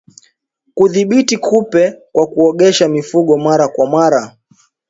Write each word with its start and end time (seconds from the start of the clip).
Kudhibiti 0.73 1.37
kupe 1.37 1.93
kwa 2.11 2.27
kuogesha 2.27 2.87
mifugo 2.87 3.37
mara 3.37 3.67
kwa 3.67 3.89
mara 3.89 4.35